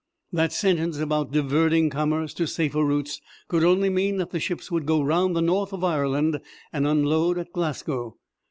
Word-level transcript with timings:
That 0.33 0.51
sentence 0.51 0.97
about 0.97 1.31
diverting 1.31 1.91
commerce 1.91 2.33
to 2.33 2.47
safer 2.47 2.83
routes 2.83 3.21
could 3.47 3.63
only 3.63 3.91
mean 3.91 4.17
that 4.17 4.31
the 4.31 4.39
ships 4.39 4.71
would 4.71 4.87
go 4.87 4.99
round 5.03 5.35
the 5.35 5.43
North 5.43 5.73
of 5.73 5.83
Ireland 5.83 6.41
and 6.73 6.87
unload 6.87 7.37
at 7.37 7.53
Glasgow. 7.53 8.17